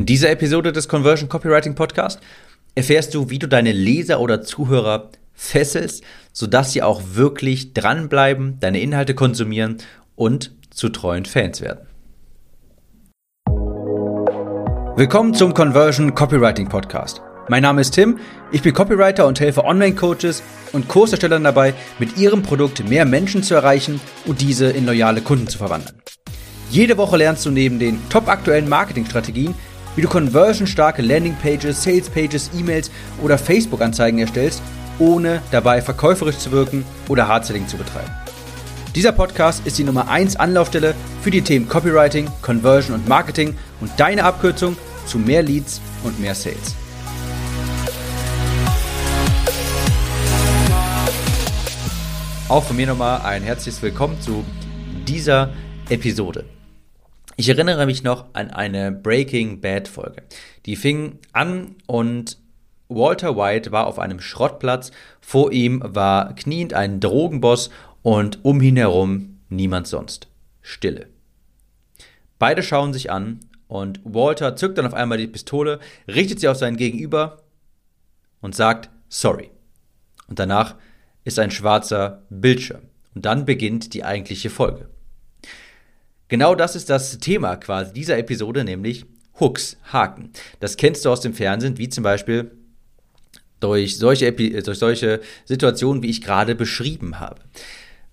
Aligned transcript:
In 0.00 0.06
dieser 0.06 0.30
Episode 0.30 0.72
des 0.72 0.88
Conversion 0.88 1.28
Copywriting 1.28 1.74
Podcast 1.74 2.20
erfährst 2.74 3.12
du, 3.12 3.28
wie 3.28 3.38
du 3.38 3.46
deine 3.46 3.72
Leser 3.72 4.18
oder 4.20 4.40
Zuhörer 4.40 5.10
fesselst, 5.34 6.02
sodass 6.32 6.72
sie 6.72 6.82
auch 6.82 7.02
wirklich 7.12 7.74
dranbleiben, 7.74 8.56
deine 8.60 8.80
Inhalte 8.80 9.14
konsumieren 9.14 9.76
und 10.16 10.52
zu 10.70 10.88
treuen 10.88 11.26
Fans 11.26 11.60
werden. 11.60 11.86
Willkommen 14.96 15.34
zum 15.34 15.52
Conversion 15.52 16.14
Copywriting 16.14 16.70
Podcast. 16.70 17.20
Mein 17.48 17.60
Name 17.62 17.82
ist 17.82 17.90
Tim, 17.90 18.20
ich 18.52 18.62
bin 18.62 18.72
Copywriter 18.72 19.26
und 19.26 19.38
helfe 19.38 19.66
Online-Coaches 19.66 20.42
und 20.72 20.88
Kurserstellern 20.88 21.44
dabei, 21.44 21.74
mit 21.98 22.16
ihrem 22.16 22.42
Produkt 22.42 22.88
mehr 22.88 23.04
Menschen 23.04 23.42
zu 23.42 23.52
erreichen 23.52 24.00
und 24.24 24.40
diese 24.40 24.70
in 24.70 24.86
loyale 24.86 25.20
Kunden 25.20 25.46
zu 25.46 25.58
verwandeln. 25.58 26.00
Jede 26.70 26.96
Woche 26.96 27.16
lernst 27.16 27.44
du 27.44 27.50
neben 27.50 27.80
den 27.80 27.98
top 28.10 28.28
aktuellen 28.28 28.68
Marketingstrategien, 28.68 29.56
wie 29.96 30.02
du 30.02 30.08
conversionstarke 30.08 31.02
Landingpages, 31.02 31.82
Salespages, 31.82 32.50
E-Mails 32.56 32.90
oder 33.22 33.38
Facebook-Anzeigen 33.38 34.18
erstellst, 34.18 34.62
ohne 34.98 35.42
dabei 35.50 35.82
verkäuferisch 35.82 36.38
zu 36.38 36.52
wirken 36.52 36.84
oder 37.08 37.26
Hardselling 37.26 37.66
zu 37.66 37.76
betreiben. 37.76 38.10
Dieser 38.94 39.12
Podcast 39.12 39.66
ist 39.66 39.78
die 39.78 39.84
Nummer 39.84 40.08
1 40.08 40.36
Anlaufstelle 40.36 40.94
für 41.22 41.30
die 41.30 41.42
Themen 41.42 41.68
Copywriting, 41.68 42.28
Conversion 42.42 42.96
und 42.96 43.08
Marketing 43.08 43.56
und 43.80 43.90
deine 43.96 44.24
Abkürzung 44.24 44.76
zu 45.06 45.18
mehr 45.18 45.42
Leads 45.42 45.80
und 46.02 46.18
mehr 46.20 46.34
Sales. 46.34 46.74
Auch 52.48 52.64
von 52.64 52.74
mir 52.74 52.88
nochmal 52.88 53.20
ein 53.20 53.44
herzliches 53.44 53.80
Willkommen 53.80 54.20
zu 54.20 54.44
dieser 55.06 55.50
Episode. 55.88 56.44
Ich 57.40 57.48
erinnere 57.48 57.86
mich 57.86 58.02
noch 58.02 58.26
an 58.34 58.50
eine 58.50 58.92
Breaking 58.92 59.62
Bad 59.62 59.88
Folge. 59.88 60.24
Die 60.66 60.76
fing 60.76 61.20
an 61.32 61.74
und 61.86 62.36
Walter 62.90 63.34
White 63.34 63.72
war 63.72 63.86
auf 63.86 63.98
einem 63.98 64.20
Schrottplatz. 64.20 64.90
Vor 65.22 65.50
ihm 65.50 65.82
war 65.82 66.34
kniend 66.34 66.74
ein 66.74 67.00
Drogenboss 67.00 67.70
und 68.02 68.44
um 68.44 68.60
ihn 68.60 68.76
herum 68.76 69.38
niemand 69.48 69.86
sonst. 69.86 70.28
Stille. 70.60 71.06
Beide 72.38 72.62
schauen 72.62 72.92
sich 72.92 73.10
an 73.10 73.40
und 73.68 74.00
Walter 74.04 74.54
zückt 74.54 74.76
dann 74.76 74.84
auf 74.84 74.92
einmal 74.92 75.16
die 75.16 75.26
Pistole, 75.26 75.80
richtet 76.06 76.40
sie 76.40 76.48
auf 76.48 76.58
seinen 76.58 76.76
Gegenüber 76.76 77.38
und 78.42 78.54
sagt 78.54 78.90
Sorry. 79.08 79.50
Und 80.28 80.38
danach 80.38 80.74
ist 81.24 81.38
ein 81.38 81.50
schwarzer 81.50 82.22
Bildschirm. 82.28 82.82
Und 83.14 83.24
dann 83.24 83.46
beginnt 83.46 83.94
die 83.94 84.04
eigentliche 84.04 84.50
Folge. 84.50 84.90
Genau 86.30 86.54
das 86.54 86.76
ist 86.76 86.88
das 86.88 87.18
Thema 87.18 87.56
quasi 87.56 87.92
dieser 87.92 88.16
Episode, 88.16 88.62
nämlich 88.62 89.04
Hooks, 89.40 89.76
Haken. 89.92 90.30
Das 90.60 90.76
kennst 90.76 91.04
du 91.04 91.10
aus 91.10 91.20
dem 91.20 91.34
Fernsehen, 91.34 91.76
wie 91.76 91.88
zum 91.88 92.04
Beispiel 92.04 92.52
durch 93.58 93.98
solche, 93.98 94.26
Epi 94.26 94.62
durch 94.62 94.78
solche 94.78 95.20
Situationen, 95.44 96.04
wie 96.04 96.08
ich 96.08 96.22
gerade 96.22 96.54
beschrieben 96.54 97.18
habe. 97.18 97.40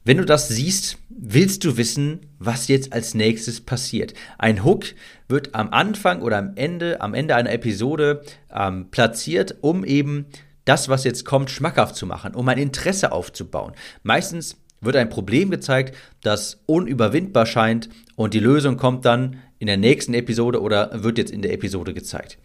Wenn 0.03 0.17
du 0.17 0.25
das 0.25 0.47
siehst, 0.47 0.97
willst 1.09 1.63
du 1.63 1.77
wissen, 1.77 2.21
was 2.39 2.67
jetzt 2.69 2.91
als 2.91 3.13
nächstes 3.13 3.61
passiert. 3.61 4.15
Ein 4.39 4.63
Hook 4.63 4.85
wird 5.27 5.53
am 5.53 5.69
Anfang 5.69 6.23
oder 6.23 6.39
am 6.39 6.53
Ende, 6.55 7.01
am 7.01 7.13
Ende 7.13 7.35
einer 7.35 7.51
Episode 7.51 8.23
ähm, 8.51 8.89
platziert, 8.89 9.57
um 9.61 9.85
eben 9.85 10.25
das, 10.65 10.89
was 10.89 11.03
jetzt 11.03 11.23
kommt, 11.23 11.51
schmackhaft 11.51 11.95
zu 11.95 12.07
machen, 12.07 12.33
um 12.33 12.47
ein 12.49 12.57
Interesse 12.57 13.11
aufzubauen. 13.11 13.73
Meistens 14.01 14.57
wird 14.81 14.95
ein 14.95 15.09
Problem 15.09 15.49
gezeigt, 15.49 15.95
das 16.21 16.61
unüberwindbar 16.65 17.45
scheint 17.45 17.89
und 18.15 18.33
die 18.33 18.39
Lösung 18.39 18.77
kommt 18.77 19.05
dann 19.05 19.37
in 19.59 19.67
der 19.67 19.77
nächsten 19.77 20.13
Episode 20.13 20.61
oder 20.61 21.03
wird 21.03 21.17
jetzt 21.17 21.31
in 21.31 21.41
der 21.41 21.53
Episode 21.53 21.93
gezeigt. 21.93 22.37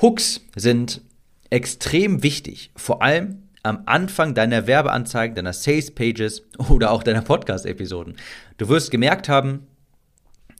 Hooks 0.00 0.40
sind 0.54 1.00
extrem 1.50 2.22
wichtig, 2.22 2.70
vor 2.76 3.02
allem 3.02 3.42
am 3.62 3.82
Anfang 3.86 4.34
deiner 4.34 4.66
Werbeanzeigen, 4.66 5.34
deiner 5.34 5.52
Sales 5.52 5.90
Pages 5.90 6.42
oder 6.70 6.90
auch 6.90 7.02
deiner 7.02 7.22
Podcast-Episoden. 7.22 8.16
Du 8.58 8.68
wirst 8.68 8.90
gemerkt 8.90 9.28
haben, 9.28 9.66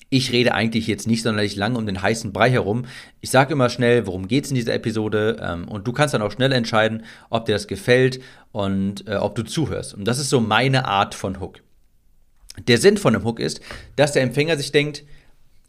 ich 0.08 0.32
rede 0.32 0.54
eigentlich 0.54 0.86
jetzt 0.86 1.06
nicht 1.06 1.22
sonderlich 1.22 1.56
lange 1.56 1.78
um 1.78 1.86
den 1.86 2.00
heißen 2.00 2.32
Brei 2.32 2.50
herum. 2.50 2.84
Ich 3.20 3.30
sage 3.30 3.52
immer 3.52 3.68
schnell, 3.68 4.06
worum 4.06 4.28
geht 4.28 4.44
es 4.44 4.50
in 4.50 4.54
dieser 4.54 4.74
Episode 4.74 5.36
ähm, 5.40 5.66
und 5.68 5.86
du 5.86 5.92
kannst 5.92 6.14
dann 6.14 6.22
auch 6.22 6.30
schnell 6.30 6.52
entscheiden, 6.52 7.04
ob 7.28 7.46
dir 7.46 7.52
das 7.52 7.66
gefällt 7.66 8.20
und 8.52 9.06
äh, 9.08 9.16
ob 9.16 9.34
du 9.34 9.42
zuhörst. 9.42 9.94
Und 9.94 10.04
das 10.04 10.18
ist 10.18 10.30
so 10.30 10.40
meine 10.40 10.86
Art 10.86 11.14
von 11.14 11.40
Hook. 11.40 11.60
Der 12.68 12.78
Sinn 12.78 12.96
von 12.96 13.14
einem 13.14 13.24
Hook 13.24 13.40
ist, 13.40 13.60
dass 13.96 14.12
der 14.12 14.22
Empfänger 14.22 14.56
sich 14.56 14.72
denkt, 14.72 15.04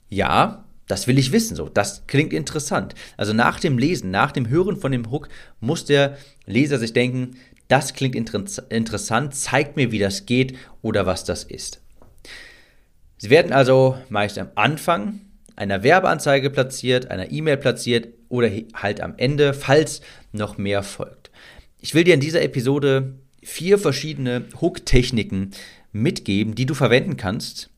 ja, 0.09 0.63
das 0.87 1.07
will 1.07 1.17
ich 1.17 1.33
wissen, 1.33 1.55
so, 1.55 1.67
das 1.67 2.07
klingt 2.07 2.31
interessant. 2.31 2.95
Also 3.17 3.33
nach 3.33 3.59
dem 3.59 3.77
Lesen, 3.77 4.09
nach 4.09 4.31
dem 4.31 4.47
Hören 4.47 4.77
von 4.77 4.91
dem 4.91 5.11
Hook 5.11 5.27
muss 5.59 5.83
der 5.83 6.17
Leser 6.45 6.77
sich 6.77 6.93
denken, 6.93 7.35
das 7.67 7.93
klingt 7.93 8.15
inter 8.15 8.41
interessant, 8.69 9.35
zeigt 9.35 9.75
mir, 9.75 9.91
wie 9.91 9.99
das 9.99 10.25
geht 10.25 10.55
oder 10.81 11.05
was 11.05 11.25
das 11.25 11.43
ist. 11.43 11.81
Sie 13.17 13.29
werden 13.29 13.51
also 13.51 13.97
meist 14.09 14.37
am 14.37 14.49
Anfang 14.55 15.21
einer 15.55 15.83
Werbeanzeige 15.83 16.49
platziert, 16.49 17.09
einer 17.09 17.31
E-Mail 17.31 17.57
platziert 17.57 18.09
oder 18.29 18.49
halt 18.75 19.01
am 19.01 19.15
Ende, 19.17 19.53
falls 19.53 20.01
noch 20.31 20.57
mehr 20.57 20.83
folgt. 20.83 21.31
Ich 21.79 21.95
will 21.95 22.03
dir 22.03 22.13
in 22.13 22.19
dieser 22.19 22.43
Episode 22.43 23.15
vier 23.41 23.79
verschiedene 23.79 24.45
Hook-Techniken 24.61 25.51
mitgeben, 25.91 26.53
die 26.53 26.65
du 26.65 26.73
verwenden 26.73 27.17
kannst, 27.17 27.71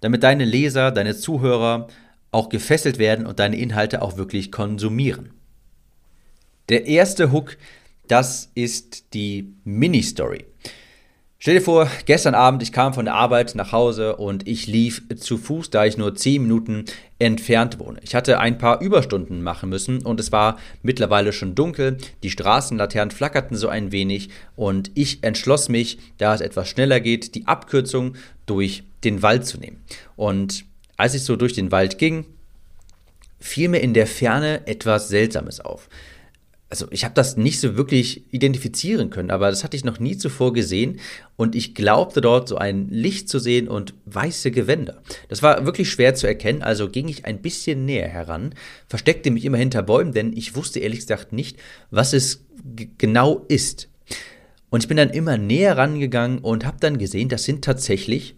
damit 0.00 0.22
deine 0.22 0.44
Leser, 0.44 0.92
deine 0.92 1.16
Zuhörer 1.16 1.88
auch 2.30 2.48
gefesselt 2.48 2.98
werden 2.98 3.26
und 3.26 3.38
deine 3.38 3.58
Inhalte 3.58 4.02
auch 4.02 4.16
wirklich 4.16 4.50
konsumieren. 4.50 5.30
Der 6.68 6.86
erste 6.86 7.32
Hook, 7.32 7.58
das 8.06 8.50
ist 8.54 9.12
die 9.14 9.52
Mini-Story. 9.64 10.46
Stell 11.42 11.54
dir 11.54 11.62
vor, 11.62 11.90
gestern 12.04 12.34
Abend, 12.34 12.62
ich 12.62 12.70
kam 12.70 12.92
von 12.92 13.06
der 13.06 13.14
Arbeit 13.14 13.54
nach 13.54 13.72
Hause 13.72 14.16
und 14.16 14.46
ich 14.46 14.66
lief 14.66 15.02
zu 15.16 15.38
Fuß, 15.38 15.70
da 15.70 15.86
ich 15.86 15.96
nur 15.96 16.14
10 16.14 16.42
Minuten 16.42 16.84
entfernt 17.18 17.78
wohne. 17.78 17.98
Ich 18.02 18.14
hatte 18.14 18.40
ein 18.40 18.58
paar 18.58 18.82
Überstunden 18.82 19.42
machen 19.42 19.70
müssen 19.70 20.02
und 20.02 20.20
es 20.20 20.32
war 20.32 20.58
mittlerweile 20.82 21.32
schon 21.32 21.54
dunkel, 21.54 21.96
die 22.22 22.28
Straßenlaternen 22.28 23.10
flackerten 23.10 23.56
so 23.56 23.68
ein 23.68 23.90
wenig 23.90 24.28
und 24.54 24.90
ich 24.92 25.24
entschloss 25.24 25.70
mich, 25.70 25.96
da 26.18 26.34
es 26.34 26.42
etwas 26.42 26.68
schneller 26.68 27.00
geht, 27.00 27.34
die 27.34 27.46
Abkürzung 27.46 28.16
durch 28.44 28.82
den 29.02 29.22
Wald 29.22 29.46
zu 29.46 29.56
nehmen. 29.56 29.82
Und 30.16 30.66
als 30.98 31.14
ich 31.14 31.22
so 31.22 31.36
durch 31.36 31.54
den 31.54 31.72
Wald 31.72 31.96
ging, 31.96 32.26
fiel 33.38 33.70
mir 33.70 33.80
in 33.80 33.94
der 33.94 34.06
Ferne 34.06 34.66
etwas 34.66 35.08
Seltsames 35.08 35.60
auf 35.60 35.88
also 36.70 36.86
ich 36.92 37.04
habe 37.04 37.14
das 37.14 37.36
nicht 37.36 37.58
so 37.58 37.76
wirklich 37.76 38.22
identifizieren 38.32 39.10
können, 39.10 39.32
aber 39.32 39.50
das 39.50 39.64
hatte 39.64 39.76
ich 39.76 39.84
noch 39.84 39.98
nie 39.98 40.16
zuvor 40.16 40.52
gesehen 40.52 41.00
und 41.36 41.56
ich 41.56 41.74
glaubte 41.74 42.20
dort 42.20 42.48
so 42.48 42.56
ein 42.56 42.88
Licht 42.88 43.28
zu 43.28 43.40
sehen 43.40 43.66
und 43.66 43.92
weiße 44.06 44.52
Gewänder. 44.52 45.02
Das 45.28 45.42
war 45.42 45.66
wirklich 45.66 45.90
schwer 45.90 46.14
zu 46.14 46.28
erkennen, 46.28 46.62
also 46.62 46.88
ging 46.88 47.08
ich 47.08 47.24
ein 47.24 47.42
bisschen 47.42 47.84
näher 47.84 48.08
heran, 48.08 48.54
versteckte 48.86 49.32
mich 49.32 49.44
immer 49.44 49.58
hinter 49.58 49.82
Bäumen, 49.82 50.12
denn 50.12 50.32
ich 50.32 50.54
wusste 50.54 50.78
ehrlich 50.78 51.00
gesagt 51.00 51.32
nicht, 51.32 51.58
was 51.90 52.12
es 52.12 52.44
genau 52.98 53.44
ist. 53.48 53.88
Und 54.70 54.84
ich 54.84 54.88
bin 54.88 54.96
dann 54.96 55.10
immer 55.10 55.36
näher 55.36 55.76
rangegangen 55.76 56.38
und 56.38 56.64
habe 56.64 56.76
dann 56.78 56.98
gesehen, 56.98 57.28
das 57.28 57.42
sind 57.42 57.64
tatsächlich 57.64 58.36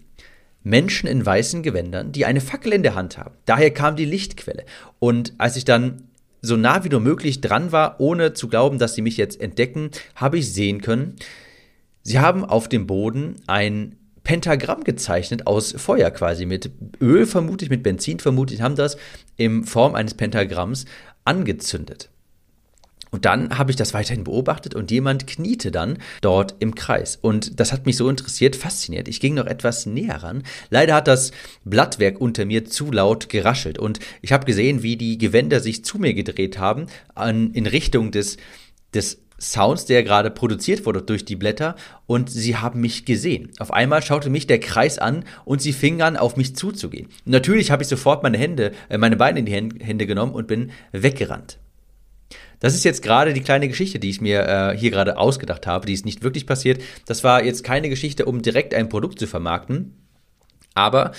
Menschen 0.64 1.06
in 1.06 1.26
weißen 1.26 1.62
Gewändern, 1.62 2.12
die 2.12 2.24
eine 2.24 2.40
Fackel 2.40 2.72
in 2.72 2.82
der 2.82 2.94
Hand 2.94 3.18
haben. 3.18 3.34
Daher 3.44 3.72
kam 3.72 3.96
die 3.96 4.06
Lichtquelle. 4.06 4.64
Und 4.98 5.34
als 5.36 5.56
ich 5.56 5.64
dann 5.64 6.04
so 6.42 6.56
nah 6.56 6.84
wie 6.84 6.88
nur 6.88 7.00
möglich 7.00 7.40
dran 7.40 7.72
war, 7.72 8.00
ohne 8.00 8.34
zu 8.34 8.48
glauben, 8.48 8.78
dass 8.78 8.94
sie 8.94 9.02
mich 9.02 9.16
jetzt 9.16 9.40
entdecken, 9.40 9.90
habe 10.16 10.38
ich 10.38 10.52
sehen 10.52 10.82
können, 10.82 11.16
sie 12.02 12.18
haben 12.18 12.44
auf 12.44 12.68
dem 12.68 12.86
Boden 12.86 13.36
ein 13.46 13.96
Pentagramm 14.24 14.84
gezeichnet 14.84 15.46
aus 15.46 15.72
Feuer 15.72 16.10
quasi, 16.10 16.46
mit 16.46 16.70
Öl 17.00 17.26
vermutlich, 17.26 17.70
mit 17.70 17.82
Benzin 17.82 18.20
vermutlich, 18.20 18.60
haben 18.60 18.76
das 18.76 18.96
in 19.36 19.64
Form 19.64 19.94
eines 19.94 20.14
Pentagramms 20.14 20.84
angezündet. 21.24 22.11
Und 23.12 23.26
dann 23.26 23.58
habe 23.58 23.70
ich 23.70 23.76
das 23.76 23.92
weiterhin 23.92 24.24
beobachtet 24.24 24.74
und 24.74 24.90
jemand 24.90 25.26
kniete 25.26 25.70
dann 25.70 25.98
dort 26.22 26.54
im 26.60 26.74
Kreis. 26.74 27.18
Und 27.20 27.60
das 27.60 27.70
hat 27.70 27.84
mich 27.84 27.98
so 27.98 28.08
interessiert, 28.08 28.56
fasziniert. 28.56 29.06
Ich 29.06 29.20
ging 29.20 29.34
noch 29.34 29.46
etwas 29.46 29.84
näher 29.84 30.22
ran. 30.22 30.42
Leider 30.70 30.94
hat 30.94 31.08
das 31.08 31.30
Blattwerk 31.64 32.20
unter 32.22 32.46
mir 32.46 32.64
zu 32.64 32.90
laut 32.90 33.28
geraschelt 33.28 33.78
und 33.78 34.00
ich 34.22 34.32
habe 34.32 34.46
gesehen, 34.46 34.82
wie 34.82 34.96
die 34.96 35.18
Gewänder 35.18 35.60
sich 35.60 35.84
zu 35.84 35.98
mir 35.98 36.14
gedreht 36.14 36.58
haben 36.58 36.86
an, 37.14 37.52
in 37.52 37.66
Richtung 37.66 38.12
des, 38.12 38.38
des 38.94 39.18
Sounds, 39.38 39.84
der 39.84 40.04
gerade 40.04 40.30
produziert 40.30 40.86
wurde 40.86 41.02
durch 41.02 41.26
die 41.26 41.36
Blätter 41.36 41.76
und 42.06 42.30
sie 42.30 42.56
haben 42.56 42.80
mich 42.80 43.04
gesehen. 43.04 43.50
Auf 43.58 43.72
einmal 43.72 44.00
schaute 44.00 44.30
mich 44.30 44.46
der 44.46 44.60
Kreis 44.60 44.98
an 44.98 45.24
und 45.44 45.60
sie 45.60 45.74
fingen 45.74 46.00
an, 46.00 46.16
auf 46.16 46.36
mich 46.36 46.56
zuzugehen. 46.56 47.08
natürlich 47.26 47.70
habe 47.70 47.82
ich 47.82 47.88
sofort 47.88 48.22
meine 48.22 48.38
Hände, 48.38 48.72
äh, 48.88 48.96
meine 48.96 49.16
Beine 49.16 49.40
in 49.40 49.46
die 49.46 49.84
Hände 49.84 50.06
genommen 50.06 50.32
und 50.32 50.46
bin 50.46 50.70
weggerannt. 50.92 51.58
Das 52.62 52.76
ist 52.76 52.84
jetzt 52.84 53.02
gerade 53.02 53.32
die 53.32 53.40
kleine 53.40 53.66
Geschichte, 53.66 53.98
die 53.98 54.08
ich 54.08 54.20
mir 54.20 54.46
äh, 54.46 54.78
hier 54.78 54.92
gerade 54.92 55.18
ausgedacht 55.18 55.66
habe, 55.66 55.84
die 55.84 55.92
ist 55.92 56.04
nicht 56.04 56.22
wirklich 56.22 56.46
passiert. 56.46 56.80
Das 57.06 57.24
war 57.24 57.44
jetzt 57.44 57.64
keine 57.64 57.88
Geschichte, 57.88 58.24
um 58.24 58.40
direkt 58.40 58.72
ein 58.72 58.88
Produkt 58.88 59.18
zu 59.18 59.26
vermarkten, 59.26 59.96
aber 60.72 61.10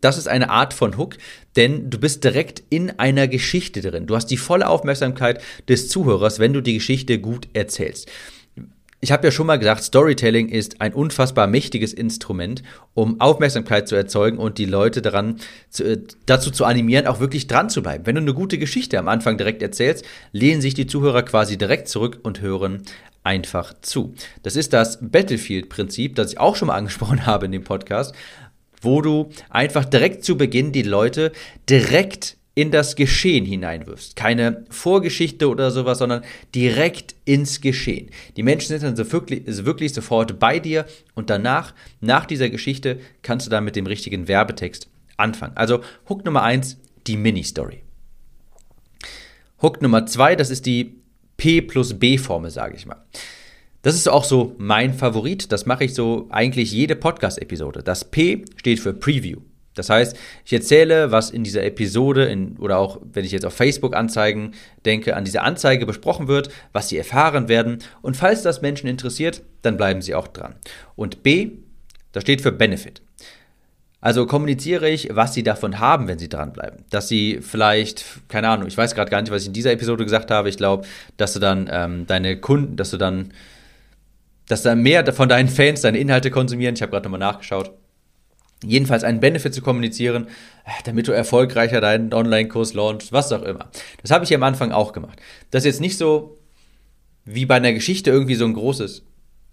das 0.00 0.16
ist 0.16 0.28
eine 0.28 0.50
Art 0.50 0.72
von 0.72 0.96
Hook, 0.96 1.16
denn 1.56 1.90
du 1.90 1.98
bist 1.98 2.22
direkt 2.22 2.62
in 2.70 2.96
einer 2.98 3.26
Geschichte 3.26 3.80
drin. 3.80 4.06
Du 4.06 4.14
hast 4.14 4.26
die 4.26 4.36
volle 4.36 4.68
Aufmerksamkeit 4.68 5.42
des 5.68 5.88
Zuhörers, 5.88 6.38
wenn 6.38 6.52
du 6.52 6.60
die 6.60 6.74
Geschichte 6.74 7.18
gut 7.18 7.48
erzählst. 7.54 8.08
Ich 9.04 9.12
habe 9.12 9.26
ja 9.26 9.30
schon 9.30 9.46
mal 9.46 9.58
gesagt, 9.58 9.84
Storytelling 9.84 10.48
ist 10.48 10.80
ein 10.80 10.94
unfassbar 10.94 11.46
mächtiges 11.46 11.92
Instrument, 11.92 12.62
um 12.94 13.20
Aufmerksamkeit 13.20 13.86
zu 13.86 13.96
erzeugen 13.96 14.38
und 14.38 14.56
die 14.56 14.64
Leute 14.64 15.02
daran 15.02 15.40
zu, 15.68 15.84
äh, 15.84 16.00
dazu 16.24 16.50
zu 16.50 16.64
animieren, 16.64 17.06
auch 17.06 17.20
wirklich 17.20 17.46
dran 17.46 17.68
zu 17.68 17.82
bleiben. 17.82 18.06
Wenn 18.06 18.14
du 18.14 18.22
eine 18.22 18.32
gute 18.32 18.56
Geschichte 18.56 18.98
am 18.98 19.08
Anfang 19.08 19.36
direkt 19.36 19.60
erzählst, 19.60 20.06
lehnen 20.32 20.62
sich 20.62 20.72
die 20.72 20.86
Zuhörer 20.86 21.22
quasi 21.22 21.58
direkt 21.58 21.88
zurück 21.88 22.20
und 22.22 22.40
hören 22.40 22.80
einfach 23.24 23.74
zu. 23.82 24.14
Das 24.42 24.56
ist 24.56 24.72
das 24.72 24.98
Battlefield-Prinzip, 25.02 26.14
das 26.14 26.32
ich 26.32 26.40
auch 26.40 26.56
schon 26.56 26.68
mal 26.68 26.74
angesprochen 26.78 27.26
habe 27.26 27.44
in 27.44 27.52
dem 27.52 27.64
Podcast, 27.64 28.14
wo 28.80 29.02
du 29.02 29.28
einfach 29.50 29.84
direkt 29.84 30.24
zu 30.24 30.38
Beginn 30.38 30.72
die 30.72 30.80
Leute 30.80 31.30
direkt 31.68 32.38
in 32.54 32.70
das 32.70 32.96
Geschehen 32.96 33.44
hineinwirfst. 33.44 34.16
Keine 34.16 34.64
Vorgeschichte 34.70 35.48
oder 35.48 35.70
sowas, 35.70 35.98
sondern 35.98 36.22
direkt 36.54 37.14
ins 37.24 37.60
Geschehen. 37.60 38.10
Die 38.36 38.42
Menschen 38.42 38.68
sind 38.68 38.82
dann 38.82 38.96
so 38.96 39.10
wirklich, 39.10 39.42
wirklich 39.64 39.92
sofort 39.92 40.38
bei 40.38 40.60
dir 40.60 40.86
und 41.14 41.30
danach, 41.30 41.74
nach 42.00 42.26
dieser 42.26 42.50
Geschichte, 42.50 43.00
kannst 43.22 43.46
du 43.46 43.50
dann 43.50 43.64
mit 43.64 43.76
dem 43.76 43.86
richtigen 43.86 44.28
Werbetext 44.28 44.88
anfangen. 45.16 45.56
Also 45.56 45.80
Hook 46.08 46.24
Nummer 46.24 46.42
eins, 46.42 46.78
die 47.06 47.16
Mini-Story. 47.16 47.82
Hook 49.60 49.82
Nummer 49.82 50.06
zwei, 50.06 50.36
das 50.36 50.50
ist 50.50 50.66
die 50.66 50.96
P 51.36 51.60
plus 51.60 51.98
B-Formel, 51.98 52.50
sage 52.50 52.76
ich 52.76 52.86
mal. 52.86 53.04
Das 53.82 53.94
ist 53.94 54.08
auch 54.08 54.24
so 54.24 54.54
mein 54.58 54.94
Favorit. 54.94 55.52
Das 55.52 55.66
mache 55.66 55.84
ich 55.84 55.94
so 55.94 56.26
eigentlich 56.30 56.72
jede 56.72 56.96
Podcast-Episode. 56.96 57.82
Das 57.82 58.04
P 58.10 58.44
steht 58.56 58.80
für 58.80 58.94
Preview. 58.94 59.40
Das 59.74 59.90
heißt, 59.90 60.16
ich 60.44 60.52
erzähle, 60.52 61.10
was 61.10 61.30
in 61.30 61.44
dieser 61.44 61.64
Episode 61.64 62.24
in, 62.26 62.56
oder 62.58 62.78
auch 62.78 63.00
wenn 63.12 63.24
ich 63.24 63.32
jetzt 63.32 63.44
auf 63.44 63.54
Facebook-Anzeigen 63.54 64.52
denke, 64.84 65.16
an 65.16 65.24
dieser 65.24 65.42
Anzeige 65.42 65.86
besprochen 65.86 66.28
wird, 66.28 66.48
was 66.72 66.88
sie 66.88 66.96
erfahren 66.96 67.48
werden. 67.48 67.78
Und 68.02 68.16
falls 68.16 68.42
das 68.42 68.62
Menschen 68.62 68.86
interessiert, 68.86 69.42
dann 69.62 69.76
bleiben 69.76 70.02
sie 70.02 70.14
auch 70.14 70.28
dran. 70.28 70.54
Und 70.96 71.22
B, 71.22 71.50
das 72.12 72.22
steht 72.22 72.40
für 72.40 72.52
Benefit. 72.52 73.02
Also 74.00 74.26
kommuniziere 74.26 74.88
ich, 74.90 75.08
was 75.12 75.32
sie 75.32 75.42
davon 75.42 75.78
haben, 75.78 76.08
wenn 76.08 76.18
sie 76.18 76.28
dranbleiben. 76.28 76.84
Dass 76.90 77.08
sie 77.08 77.38
vielleicht, 77.40 78.04
keine 78.28 78.48
Ahnung, 78.50 78.68
ich 78.68 78.76
weiß 78.76 78.94
gerade 78.94 79.10
gar 79.10 79.22
nicht, 79.22 79.30
was 79.30 79.42
ich 79.42 79.48
in 79.48 79.54
dieser 79.54 79.72
Episode 79.72 80.04
gesagt 80.04 80.30
habe. 80.30 80.50
Ich 80.50 80.58
glaube, 80.58 80.86
dass 81.16 81.32
du 81.32 81.38
dann 81.38 81.70
ähm, 81.72 82.06
deine 82.06 82.38
Kunden, 82.38 82.76
dass 82.76 82.90
du 82.90 82.98
dann, 82.98 83.32
dass 84.46 84.62
dann 84.62 84.82
mehr 84.82 85.10
von 85.14 85.30
deinen 85.30 85.48
Fans 85.48 85.80
deine 85.80 85.96
Inhalte 85.96 86.30
konsumieren. 86.30 86.74
Ich 86.74 86.82
habe 86.82 86.92
gerade 86.92 87.04
nochmal 87.04 87.18
nachgeschaut 87.18 87.72
jedenfalls 88.62 89.04
einen 89.04 89.20
Benefit 89.20 89.54
zu 89.54 89.62
kommunizieren, 89.62 90.28
äh, 90.64 90.70
damit 90.84 91.08
du 91.08 91.12
erfolgreicher 91.12 91.80
deinen 91.80 92.12
Online-Kurs 92.12 92.74
launchst, 92.74 93.12
was 93.12 93.32
auch 93.32 93.42
immer. 93.42 93.70
Das 94.02 94.10
habe 94.10 94.24
ich 94.24 94.34
am 94.34 94.42
Anfang 94.42 94.72
auch 94.72 94.92
gemacht. 94.92 95.20
Das 95.50 95.62
ist 95.62 95.66
jetzt 95.66 95.80
nicht 95.80 95.98
so 95.98 96.38
wie 97.24 97.46
bei 97.46 97.56
einer 97.56 97.72
Geschichte 97.72 98.10
irgendwie 98.10 98.34
so 98.34 98.44
ein 98.44 98.54
großes 98.54 99.02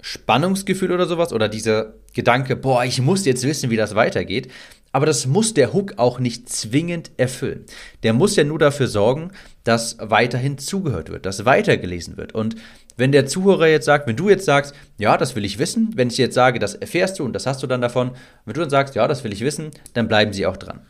Spannungsgefühl 0.02 0.92
oder 0.92 1.06
sowas 1.06 1.32
oder 1.32 1.48
dieser 1.48 1.94
Gedanke, 2.14 2.56
boah, 2.56 2.84
ich 2.84 3.02
muss 3.02 3.26
jetzt 3.26 3.44
wissen, 3.44 3.70
wie 3.70 3.78
das 3.78 3.96
weitergeht. 3.96 4.50
Aber 4.94 5.06
das 5.06 5.26
muss 5.26 5.54
der 5.54 5.72
Hook 5.72 5.94
auch 5.98 6.20
nicht 6.20 6.50
zwingend 6.50 7.12
erfüllen. 7.16 7.66
Der 8.04 8.12
muss 8.12 8.36
ja 8.36 8.44
nur 8.44 8.60
dafür 8.60 8.88
sorgen, 8.88 9.32
dass 9.64 9.96
weiterhin 10.02 10.58
zugehört 10.58 11.10
wird, 11.10 11.26
dass 11.26 11.46
weitergelesen 11.46 12.18
wird. 12.18 12.34
Und 12.34 12.56
wenn 13.02 13.12
der 13.12 13.26
Zuhörer 13.26 13.66
jetzt 13.66 13.86
sagt, 13.86 14.06
wenn 14.06 14.16
du 14.16 14.30
jetzt 14.30 14.46
sagst, 14.46 14.76
ja, 15.00 15.18
das 15.18 15.36
will 15.36 15.44
ich 15.44 15.58
wissen, 15.58 15.90
wenn 15.96 16.10
ich 16.10 16.20
jetzt 16.20 16.36
sage, 16.36 16.60
das 16.60 16.76
erfährst 16.76 17.18
du 17.18 17.26
und 17.26 17.34
das 17.34 17.48
hast 17.48 17.64
du 17.64 17.68
dann 17.68 17.82
davon, 17.82 18.12
wenn 18.46 18.54
du 18.54 18.62
dann 18.62 18.70
sagst, 18.70 18.94
ja, 18.94 19.08
das 19.08 19.24
will 19.24 19.34
ich 19.34 19.42
wissen, 19.42 19.72
dann 19.96 20.08
bleiben 20.08 20.34
sie 20.34 20.46
auch 20.46 20.56
dran. 20.56 20.82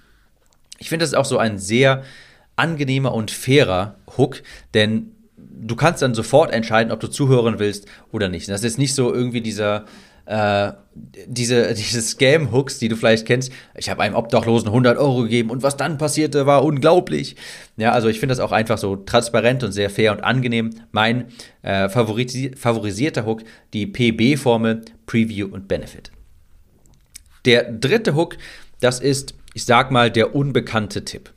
Ich 0.78 0.90
finde, 0.90 1.04
das 1.04 1.12
ist 1.12 1.18
auch 1.18 1.24
so 1.24 1.38
ein 1.38 1.58
sehr 1.58 2.04
angenehmer 2.58 3.14
und 3.14 3.32
fairer 3.32 3.96
Hook, 4.18 4.44
denn 4.74 5.14
du 5.38 5.78
kannst 5.78 6.02
dann 6.02 6.14
sofort 6.14 6.52
entscheiden, 6.52 6.92
ob 6.92 7.00
du 7.00 7.08
zuhören 7.08 7.60
willst 7.60 7.88
oder 8.12 8.28
nicht. 8.28 8.50
Das 8.50 8.60
ist 8.60 8.66
jetzt 8.66 8.78
nicht 8.78 8.94
so 8.94 9.14
irgendwie 9.14 9.40
dieser 9.40 9.86
äh, 10.32 10.72
diese, 11.28 11.74
diese 11.74 12.02
Scam-Hooks, 12.02 12.80
die 12.80 12.88
du 12.88 12.96
vielleicht 12.96 13.26
kennst. 13.26 13.52
Ich 13.76 13.90
habe 13.90 14.02
einem 14.02 14.16
Obdachlosen 14.16 14.70
100 14.70 14.98
Euro 14.98 15.24
gegeben 15.24 15.50
und 15.50 15.62
was 15.62 15.78
dann 15.78 15.98
passierte, 15.98 16.46
war 16.46 16.64
unglaublich. 16.64 17.36
Ja, 17.76 17.92
also 17.92 18.08
ich 18.08 18.20
finde 18.20 18.32
das 18.32 18.40
auch 18.40 18.54
einfach 18.54 18.78
so 18.78 18.96
transparent 18.96 19.64
und 19.64 19.74
sehr 19.74 19.90
fair 19.90 20.14
und 20.14 20.24
angenehm. 20.24 20.72
Mein 20.92 21.26
äh, 21.64 21.90
favorisi 21.90 22.52
favorisierter 22.56 23.26
Hook, 23.26 23.44
die 23.74 23.86
PB-Formel, 23.86 24.82
Preview 25.06 25.48
und 25.48 25.68
Benefit. 25.68 26.12
Der 27.46 27.70
dritte 27.72 28.16
Hook, 28.16 28.38
das 28.80 29.00
ist, 29.00 29.34
ich 29.54 29.66
sag 29.66 29.92
mal, 29.92 30.12
der 30.12 30.34
unbekannte 30.36 31.04
Tipp. 31.04 31.32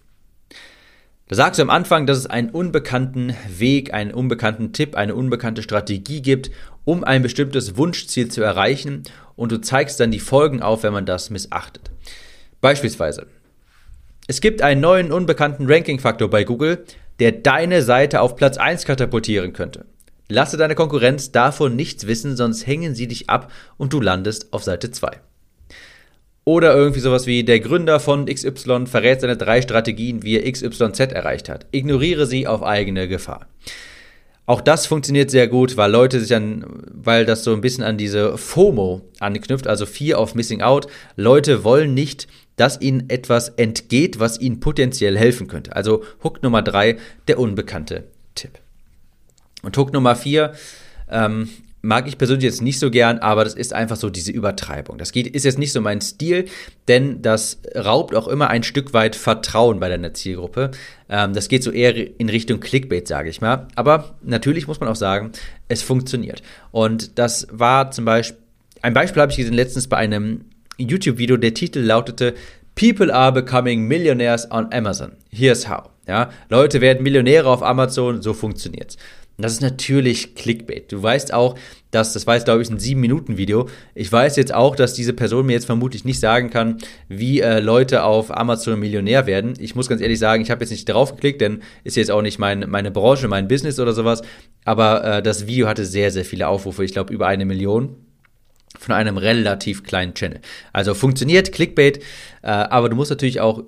Da 1.26 1.36
sagst 1.36 1.58
du 1.58 1.62
am 1.62 1.70
Anfang, 1.70 2.06
dass 2.06 2.18
es 2.18 2.26
einen 2.26 2.50
unbekannten 2.50 3.34
Weg, 3.48 3.94
einen 3.94 4.12
unbekannten 4.12 4.74
Tipp, 4.74 4.94
eine 4.94 5.14
unbekannte 5.14 5.62
Strategie 5.62 6.20
gibt, 6.20 6.50
um 6.84 7.02
ein 7.02 7.22
bestimmtes 7.22 7.78
Wunschziel 7.78 8.28
zu 8.28 8.42
erreichen 8.42 9.04
und 9.34 9.50
du 9.50 9.58
zeigst 9.58 9.98
dann 10.00 10.10
die 10.10 10.20
Folgen 10.20 10.60
auf, 10.60 10.82
wenn 10.82 10.92
man 10.92 11.06
das 11.06 11.30
missachtet. 11.30 11.90
Beispielsweise, 12.60 13.26
es 14.26 14.42
gibt 14.42 14.60
einen 14.60 14.82
neuen 14.82 15.12
unbekannten 15.12 15.66
Ranking-Faktor 15.66 16.28
bei 16.28 16.44
Google, 16.44 16.84
der 17.20 17.32
deine 17.32 17.80
Seite 17.80 18.20
auf 18.20 18.36
Platz 18.36 18.58
1 18.58 18.84
katapultieren 18.84 19.54
könnte. 19.54 19.86
Lasse 20.28 20.58
deine 20.58 20.74
Konkurrenz 20.74 21.32
davon 21.32 21.74
nichts 21.74 22.06
wissen, 22.06 22.36
sonst 22.36 22.66
hängen 22.66 22.94
sie 22.94 23.08
dich 23.08 23.30
ab 23.30 23.50
und 23.78 23.94
du 23.94 24.00
landest 24.00 24.52
auf 24.52 24.62
Seite 24.62 24.90
2. 24.90 25.20
Oder 26.44 26.74
irgendwie 26.74 27.00
sowas 27.00 27.26
wie 27.26 27.42
der 27.42 27.60
Gründer 27.60 28.00
von 28.00 28.26
XY 28.26 28.86
verrät 28.86 29.22
seine 29.22 29.36
drei 29.36 29.62
Strategien, 29.62 30.22
wie 30.22 30.38
er 30.38 30.50
XYZ 30.50 31.00
erreicht 31.12 31.48
hat. 31.48 31.66
Ignoriere 31.72 32.26
sie 32.26 32.46
auf 32.46 32.62
eigene 32.62 33.08
Gefahr. 33.08 33.46
Auch 34.46 34.60
das 34.60 34.86
funktioniert 34.86 35.30
sehr 35.30 35.48
gut, 35.48 35.78
weil 35.78 35.90
Leute 35.90 36.20
sich 36.20 36.34
an, 36.34 36.66
weil 36.92 37.24
das 37.24 37.44
so 37.44 37.54
ein 37.54 37.62
bisschen 37.62 37.82
an 37.82 37.96
diese 37.96 38.36
FOMO 38.36 39.00
anknüpft, 39.18 39.66
also 39.66 39.86
Fear 39.86 40.20
of 40.20 40.34
Missing 40.34 40.60
Out. 40.60 40.86
Leute 41.16 41.64
wollen 41.64 41.94
nicht, 41.94 42.28
dass 42.56 42.78
ihnen 42.78 43.08
etwas 43.08 43.48
entgeht, 43.48 44.20
was 44.20 44.38
ihnen 44.38 44.60
potenziell 44.60 45.16
helfen 45.16 45.46
könnte. 45.46 45.74
Also 45.74 46.04
Hook 46.22 46.42
Nummer 46.42 46.60
drei, 46.60 46.98
der 47.26 47.38
unbekannte 47.38 48.04
Tipp. 48.34 48.58
Und 49.62 49.78
Hook 49.78 49.94
Nummer 49.94 50.14
vier, 50.14 50.52
ähm, 51.10 51.48
mag 51.84 52.08
ich 52.08 52.18
persönlich 52.18 52.44
jetzt 52.44 52.62
nicht 52.62 52.78
so 52.78 52.90
gern, 52.90 53.18
aber 53.18 53.44
das 53.44 53.54
ist 53.54 53.74
einfach 53.74 53.96
so 53.96 54.08
diese 54.08 54.32
Übertreibung. 54.32 54.96
Das 54.96 55.12
geht, 55.12 55.26
ist 55.26 55.44
jetzt 55.44 55.58
nicht 55.58 55.72
so 55.72 55.80
mein 55.80 56.00
Stil, 56.00 56.46
denn 56.88 57.20
das 57.20 57.60
raubt 57.76 58.14
auch 58.14 58.26
immer 58.26 58.48
ein 58.48 58.62
Stück 58.62 58.94
weit 58.94 59.14
Vertrauen 59.14 59.80
bei 59.80 59.88
deiner 59.90 60.14
Zielgruppe. 60.14 60.70
Ähm, 61.08 61.34
das 61.34 61.48
geht 61.48 61.62
so 61.62 61.70
eher 61.70 61.94
in 62.18 62.28
Richtung 62.30 62.60
Clickbait, 62.60 63.06
sage 63.06 63.28
ich 63.28 63.40
mal. 63.40 63.68
Aber 63.74 64.14
natürlich 64.22 64.66
muss 64.66 64.80
man 64.80 64.88
auch 64.88 64.96
sagen, 64.96 65.32
es 65.68 65.82
funktioniert. 65.82 66.42
Und 66.72 67.18
das 67.18 67.46
war 67.50 67.90
zum 67.90 68.06
Beispiel, 68.06 68.38
ein 68.80 68.94
Beispiel 68.94 69.20
habe 69.20 69.30
ich 69.30 69.38
gesehen 69.38 69.54
letztens 69.54 69.86
bei 69.86 69.98
einem 69.98 70.46
YouTube-Video, 70.78 71.36
der 71.36 71.54
Titel 71.54 71.80
lautete 71.80 72.34
People 72.74 73.14
are 73.14 73.30
becoming 73.30 73.82
millionaires 73.82 74.50
on 74.50 74.72
Amazon. 74.72 75.12
Here's 75.30 75.68
how. 75.68 75.90
Ja, 76.08 76.30
Leute 76.48 76.80
werden 76.80 77.02
Millionäre 77.02 77.48
auf 77.48 77.62
Amazon, 77.62 78.20
so 78.20 78.34
funktioniert's. 78.34 78.98
Das 79.36 79.52
ist 79.52 79.62
natürlich 79.62 80.36
Clickbait. 80.36 80.92
Du 80.92 81.02
weißt 81.02 81.34
auch, 81.34 81.58
dass, 81.90 82.12
das 82.12 82.26
war 82.26 82.34
jetzt, 82.34 82.44
glaube 82.44 82.62
ich, 82.62 82.70
ein 82.70 82.78
7-Minuten-Video. 82.78 83.68
Ich 83.94 84.10
weiß 84.10 84.36
jetzt 84.36 84.54
auch, 84.54 84.76
dass 84.76 84.94
diese 84.94 85.12
Person 85.12 85.46
mir 85.46 85.54
jetzt 85.54 85.66
vermutlich 85.66 86.04
nicht 86.04 86.20
sagen 86.20 86.50
kann, 86.50 86.78
wie 87.08 87.40
äh, 87.40 87.58
Leute 87.58 88.04
auf 88.04 88.36
Amazon 88.36 88.78
Millionär 88.78 89.26
werden. 89.26 89.54
Ich 89.58 89.74
muss 89.74 89.88
ganz 89.88 90.00
ehrlich 90.00 90.20
sagen, 90.20 90.42
ich 90.42 90.50
habe 90.52 90.62
jetzt 90.62 90.70
nicht 90.70 90.88
drauf 90.88 91.14
geklickt, 91.14 91.40
denn 91.40 91.62
ist 91.82 91.96
jetzt 91.96 92.12
auch 92.12 92.22
nicht 92.22 92.38
mein, 92.38 92.66
meine 92.68 92.92
Branche, 92.92 93.26
mein 93.26 93.48
Business 93.48 93.80
oder 93.80 93.92
sowas. 93.92 94.22
Aber 94.64 95.04
äh, 95.04 95.22
das 95.22 95.48
Video 95.48 95.66
hatte 95.66 95.84
sehr, 95.84 96.12
sehr 96.12 96.24
viele 96.24 96.46
Aufrufe. 96.46 96.84
Ich 96.84 96.92
glaube, 96.92 97.12
über 97.12 97.26
eine 97.26 97.44
Million 97.44 97.96
von 98.78 98.94
einem 98.94 99.16
relativ 99.16 99.82
kleinen 99.82 100.14
Channel. 100.14 100.40
Also 100.72 100.94
funktioniert 100.94 101.52
Clickbait, 101.52 101.98
äh, 102.42 102.48
aber 102.48 102.88
du 102.88 102.96
musst 102.96 103.10
natürlich 103.10 103.40
auch 103.40 103.60
äh, 103.60 103.62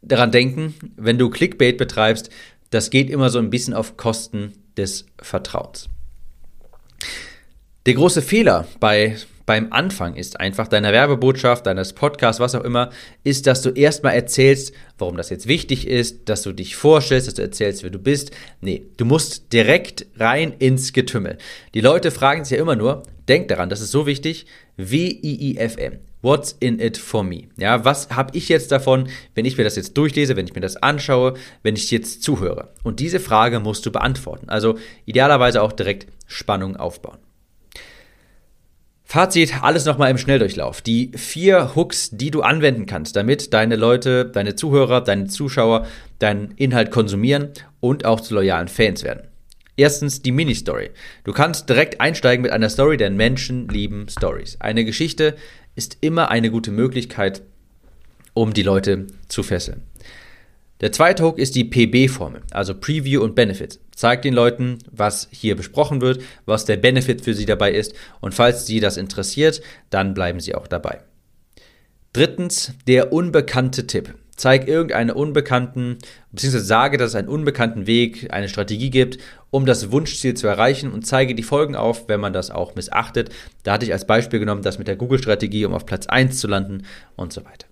daran 0.00 0.32
denken, 0.32 0.74
wenn 0.96 1.18
du 1.18 1.30
Clickbait 1.30 1.76
betreibst, 1.76 2.30
das 2.70 2.90
geht 2.90 3.10
immer 3.10 3.30
so 3.30 3.38
ein 3.38 3.50
bisschen 3.50 3.74
auf 3.74 3.96
Kosten 3.96 4.52
des 4.76 5.06
Vertrauens. 5.20 5.88
Der 7.86 7.94
große 7.94 8.22
Fehler 8.22 8.66
bei, 8.78 9.16
beim 9.44 9.72
Anfang 9.72 10.14
ist 10.14 10.38
einfach 10.38 10.68
deiner 10.68 10.92
Werbebotschaft, 10.92 11.66
deines 11.66 11.92
Podcasts, 11.94 12.38
was 12.38 12.54
auch 12.54 12.62
immer, 12.62 12.90
ist, 13.24 13.48
dass 13.48 13.60
du 13.60 13.70
erstmal 13.70 14.14
erzählst, 14.14 14.72
warum 14.98 15.16
das 15.16 15.30
jetzt 15.30 15.48
wichtig 15.48 15.88
ist, 15.88 16.28
dass 16.28 16.42
du 16.42 16.52
dich 16.52 16.76
vorstellst, 16.76 17.26
dass 17.26 17.34
du 17.34 17.42
erzählst, 17.42 17.82
wer 17.82 17.90
du 17.90 17.98
bist. 17.98 18.30
Nee, 18.60 18.86
du 18.98 19.04
musst 19.04 19.52
direkt 19.52 20.06
rein 20.16 20.54
ins 20.58 20.92
Getümmel. 20.92 21.38
Die 21.74 21.80
Leute 21.80 22.12
fragen 22.12 22.44
sich 22.44 22.56
ja 22.56 22.62
immer 22.62 22.76
nur, 22.76 23.02
denk 23.28 23.48
daran, 23.48 23.68
das 23.68 23.80
ist 23.80 23.90
so 23.90 24.06
wichtig, 24.06 24.46
W-I-I-F-M. 24.76 25.98
What's 26.22 26.56
in 26.60 26.78
it 26.78 26.96
for 26.96 27.24
me? 27.24 27.48
Ja, 27.58 27.84
was 27.84 28.10
habe 28.10 28.36
ich 28.36 28.48
jetzt 28.48 28.70
davon, 28.70 29.08
wenn 29.34 29.44
ich 29.44 29.58
mir 29.58 29.64
das 29.64 29.74
jetzt 29.74 29.96
durchlese, 29.98 30.36
wenn 30.36 30.46
ich 30.46 30.54
mir 30.54 30.60
das 30.60 30.76
anschaue, 30.76 31.34
wenn 31.64 31.74
ich 31.74 31.90
jetzt 31.90 32.22
zuhöre? 32.22 32.72
Und 32.84 33.00
diese 33.00 33.18
Frage 33.18 33.58
musst 33.58 33.84
du 33.84 33.90
beantworten. 33.90 34.48
Also 34.48 34.78
idealerweise 35.04 35.60
auch 35.60 35.72
direkt 35.72 36.06
Spannung 36.28 36.76
aufbauen. 36.76 37.18
Fazit, 39.02 39.62
alles 39.62 39.84
nochmal 39.84 40.10
im 40.10 40.16
Schnelldurchlauf. 40.16 40.80
Die 40.80 41.10
vier 41.14 41.74
Hooks, 41.74 42.10
die 42.12 42.30
du 42.30 42.40
anwenden 42.40 42.86
kannst, 42.86 43.14
damit 43.14 43.52
deine 43.52 43.76
Leute, 43.76 44.24
deine 44.24 44.54
Zuhörer, 44.54 45.02
deine 45.02 45.26
Zuschauer 45.26 45.86
deinen 46.18 46.52
Inhalt 46.52 46.90
konsumieren 46.90 47.50
und 47.80 48.06
auch 48.06 48.20
zu 48.20 48.34
loyalen 48.34 48.68
Fans 48.68 49.02
werden. 49.02 49.28
Erstens 49.76 50.22
die 50.22 50.32
Mini-Story. 50.32 50.90
Du 51.24 51.32
kannst 51.32 51.68
direkt 51.68 52.00
einsteigen 52.00 52.42
mit 52.42 52.52
einer 52.52 52.68
Story, 52.68 52.96
denn 52.96 53.16
Menschen 53.16 53.68
lieben 53.68 54.06
Stories. 54.08 54.58
Eine 54.60 54.84
Geschichte 54.84 55.34
ist 55.74 55.98
immer 56.00 56.30
eine 56.30 56.50
gute 56.50 56.70
Möglichkeit, 56.70 57.42
um 58.34 58.52
die 58.52 58.62
Leute 58.62 59.06
zu 59.28 59.42
fesseln. 59.42 59.82
Der 60.80 60.90
zweite 60.90 61.24
Hook 61.24 61.38
ist 61.38 61.54
die 61.54 61.64
PB-Formel, 61.64 62.42
also 62.50 62.74
Preview 62.74 63.22
und 63.22 63.36
Benefit. 63.36 63.78
Zeigt 63.94 64.24
den 64.24 64.34
Leuten, 64.34 64.78
was 64.90 65.28
hier 65.30 65.54
besprochen 65.54 66.00
wird, 66.00 66.22
was 66.44 66.64
der 66.64 66.76
Benefit 66.76 67.20
für 67.20 67.34
sie 67.34 67.46
dabei 67.46 67.72
ist 67.72 67.94
und 68.20 68.34
falls 68.34 68.66
sie 68.66 68.80
das 68.80 68.96
interessiert, 68.96 69.62
dann 69.90 70.12
bleiben 70.12 70.40
sie 70.40 70.56
auch 70.56 70.66
dabei. 70.66 71.00
Drittens, 72.12 72.72
der 72.88 73.12
unbekannte 73.12 73.86
Tipp. 73.86 74.14
Zeig 74.42 74.66
irgendeinen 74.66 75.12
unbekannten, 75.12 75.98
beziehungsweise 76.32 76.64
sage, 76.64 76.96
dass 76.96 77.10
es 77.10 77.14
einen 77.14 77.28
unbekannten 77.28 77.86
Weg, 77.86 78.26
eine 78.32 78.48
Strategie 78.48 78.90
gibt, 78.90 79.18
um 79.50 79.66
das 79.66 79.92
Wunschziel 79.92 80.34
zu 80.34 80.48
erreichen 80.48 80.90
und 80.90 81.06
zeige 81.06 81.36
die 81.36 81.44
Folgen 81.44 81.76
auf, 81.76 82.08
wenn 82.08 82.18
man 82.18 82.32
das 82.32 82.50
auch 82.50 82.74
missachtet. 82.74 83.30
Da 83.62 83.74
hatte 83.74 83.86
ich 83.86 83.92
als 83.92 84.04
Beispiel 84.04 84.40
genommen, 84.40 84.62
das 84.62 84.78
mit 84.78 84.88
der 84.88 84.96
Google-Strategie, 84.96 85.64
um 85.64 85.74
auf 85.74 85.86
Platz 85.86 86.08
1 86.08 86.40
zu 86.40 86.48
landen 86.48 86.82
und 87.14 87.32
so 87.32 87.44
weiter. 87.44 87.68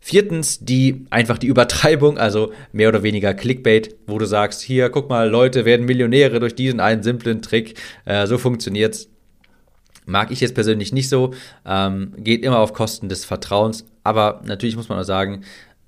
Viertens, 0.00 0.60
die 0.64 1.04
einfach 1.10 1.36
die 1.36 1.48
Übertreibung, 1.48 2.16
also 2.16 2.54
mehr 2.72 2.88
oder 2.88 3.02
weniger 3.02 3.34
Clickbait, 3.34 3.94
wo 4.06 4.16
du 4.18 4.24
sagst, 4.24 4.62
hier, 4.62 4.88
guck 4.88 5.10
mal, 5.10 5.28
Leute 5.28 5.66
werden 5.66 5.84
Millionäre 5.84 6.40
durch 6.40 6.54
diesen 6.54 6.80
einen 6.80 7.02
simplen 7.02 7.42
Trick. 7.42 7.78
Äh, 8.06 8.26
so 8.26 8.38
funktioniert's. 8.38 9.10
Mag 10.06 10.30
ich 10.30 10.40
jetzt 10.40 10.54
persönlich 10.54 10.94
nicht 10.94 11.10
so. 11.10 11.34
Ähm, 11.66 12.14
geht 12.16 12.42
immer 12.44 12.60
auf 12.60 12.72
Kosten 12.72 13.10
des 13.10 13.26
Vertrauens. 13.26 13.84
Aber 14.04 14.40
natürlich 14.44 14.76
muss 14.76 14.88
man 14.88 14.98
auch 14.98 15.04
sagen, 15.04 15.42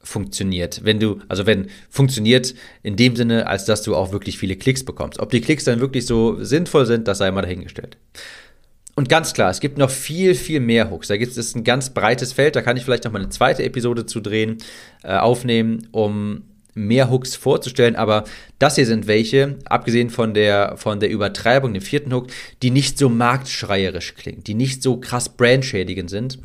funktioniert. 0.04 0.82
Wenn 0.84 1.00
du, 1.00 1.18
also 1.28 1.46
wenn 1.46 1.68
funktioniert 1.90 2.54
in 2.82 2.96
dem 2.96 3.16
Sinne, 3.16 3.46
als 3.46 3.64
dass 3.64 3.82
du 3.82 3.96
auch 3.96 4.12
wirklich 4.12 4.38
viele 4.38 4.56
Klicks 4.56 4.84
bekommst. 4.84 5.18
Ob 5.18 5.30
die 5.30 5.40
Klicks 5.40 5.64
dann 5.64 5.80
wirklich 5.80 6.06
so 6.06 6.42
sinnvoll 6.44 6.86
sind, 6.86 7.08
das 7.08 7.18
sei 7.18 7.30
mal 7.30 7.42
dahingestellt. 7.42 7.96
Und 8.96 9.08
ganz 9.08 9.32
klar, 9.32 9.50
es 9.50 9.58
gibt 9.58 9.76
noch 9.76 9.90
viel, 9.90 10.34
viel 10.36 10.60
mehr 10.60 10.90
Hooks. 10.90 11.08
Da 11.08 11.16
gibt 11.16 11.36
es 11.36 11.54
ein 11.54 11.64
ganz 11.64 11.90
breites 11.90 12.32
Feld. 12.32 12.54
Da 12.54 12.62
kann 12.62 12.76
ich 12.76 12.84
vielleicht 12.84 13.04
noch 13.04 13.12
mal 13.12 13.20
eine 13.20 13.30
zweite 13.30 13.64
Episode 13.64 14.06
zu 14.06 14.20
drehen, 14.20 14.58
äh, 15.02 15.16
aufnehmen, 15.16 15.88
um 15.90 16.44
mehr 16.74 17.10
Hooks 17.10 17.34
vorzustellen. 17.34 17.96
Aber 17.96 18.24
das 18.58 18.76
hier 18.76 18.86
sind 18.86 19.08
welche, 19.08 19.56
abgesehen 19.64 20.10
von 20.10 20.34
der, 20.34 20.76
von 20.76 21.00
der 21.00 21.10
Übertreibung, 21.10 21.74
dem 21.74 21.82
vierten 21.82 22.12
Hook, 22.12 22.28
die 22.62 22.70
nicht 22.70 22.98
so 22.98 23.08
marktschreierisch 23.08 24.14
klingen, 24.14 24.44
die 24.44 24.54
nicht 24.54 24.82
so 24.82 24.98
krass 24.98 25.28
brandschädigend 25.28 26.10
sind. 26.10 26.38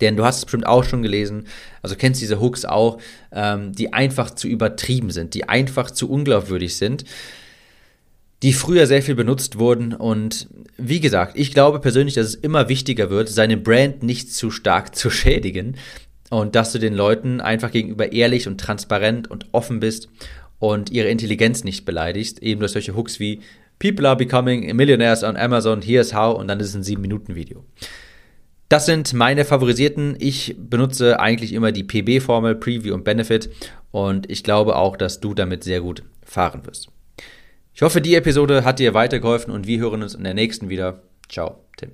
Denn 0.00 0.16
du 0.16 0.24
hast 0.24 0.38
es 0.38 0.44
bestimmt 0.44 0.66
auch 0.66 0.84
schon 0.84 1.02
gelesen, 1.02 1.46
also 1.82 1.96
kennst 1.96 2.20
diese 2.20 2.40
Hooks 2.40 2.64
auch, 2.64 2.98
ähm, 3.32 3.72
die 3.72 3.92
einfach 3.92 4.30
zu 4.30 4.48
übertrieben 4.48 5.10
sind, 5.10 5.34
die 5.34 5.48
einfach 5.48 5.90
zu 5.90 6.08
unglaubwürdig 6.10 6.76
sind 6.76 7.04
die 8.42 8.52
früher 8.52 8.86
sehr 8.86 9.02
viel 9.02 9.14
benutzt 9.14 9.58
wurden. 9.58 9.92
Und 9.92 10.48
wie 10.76 11.00
gesagt, 11.00 11.36
ich 11.36 11.52
glaube 11.52 11.80
persönlich, 11.80 12.14
dass 12.14 12.26
es 12.26 12.34
immer 12.34 12.68
wichtiger 12.68 13.10
wird, 13.10 13.28
seine 13.28 13.56
Brand 13.56 14.02
nicht 14.02 14.32
zu 14.32 14.50
stark 14.50 14.94
zu 14.96 15.10
schädigen 15.10 15.76
und 16.30 16.54
dass 16.54 16.72
du 16.72 16.78
den 16.78 16.94
Leuten 16.94 17.40
einfach 17.40 17.70
gegenüber 17.70 18.12
ehrlich 18.12 18.46
und 18.46 18.60
transparent 18.60 19.30
und 19.30 19.46
offen 19.52 19.80
bist 19.80 20.08
und 20.58 20.90
ihre 20.90 21.08
Intelligenz 21.08 21.64
nicht 21.64 21.84
beleidigst, 21.84 22.42
eben 22.42 22.60
durch 22.60 22.72
solche 22.72 22.96
Hooks 22.96 23.18
wie 23.20 23.40
People 23.78 24.08
are 24.08 24.16
becoming 24.16 24.74
millionaires 24.74 25.22
on 25.22 25.36
Amazon, 25.36 25.80
here's 25.80 26.12
how 26.12 26.36
und 26.36 26.48
dann 26.48 26.58
ist 26.58 26.68
es 26.68 26.74
ein 26.74 26.82
7-Minuten-Video. 26.82 27.64
Das 28.68 28.84
sind 28.84 29.14
meine 29.14 29.44
favorisierten. 29.44 30.16
Ich 30.18 30.56
benutze 30.58 31.20
eigentlich 31.20 31.52
immer 31.52 31.72
die 31.72 31.84
PB-Formel, 31.84 32.54
Preview 32.56 32.94
und 32.94 33.04
Benefit 33.04 33.50
und 33.90 34.30
ich 34.30 34.44
glaube 34.44 34.76
auch, 34.76 34.96
dass 34.96 35.20
du 35.20 35.34
damit 35.34 35.64
sehr 35.64 35.80
gut 35.80 36.02
fahren 36.22 36.66
wirst. 36.66 36.88
Ich 37.72 37.82
hoffe, 37.82 38.00
die 38.00 38.14
Episode 38.14 38.64
hat 38.64 38.78
dir 38.78 38.92
weitergeholfen 38.92 39.52
und 39.52 39.66
wir 39.66 39.78
hören 39.78 40.02
uns 40.02 40.14
in 40.14 40.24
der 40.24 40.34
nächsten 40.34 40.68
wieder. 40.68 41.02
Ciao, 41.28 41.64
Tim. 41.76 41.92